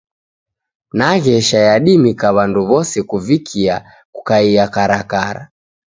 [0.97, 3.75] Naghesha yadimika w'andu w'ose kuvikia
[4.13, 5.41] kukaia karakara.